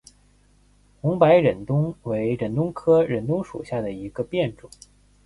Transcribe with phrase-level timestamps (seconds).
[0.99, 4.67] 红白忍冬为忍冬科忍冬属下的一个变种。